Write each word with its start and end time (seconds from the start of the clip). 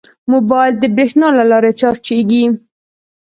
موبایل 0.31 0.73
د 0.79 0.83
بریښنا 0.95 1.27
له 1.37 1.43
لارې 1.51 1.71
چارجېږي. 1.79 2.43